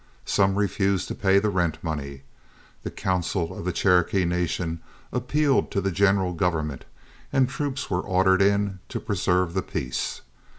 [0.25, 2.23] Some refused to pay the rent money,
[2.81, 4.79] the council of the Cherokee Nation
[5.11, 6.85] appealed to the general government,
[7.31, 10.21] and troops were ordered in to preserve the peace.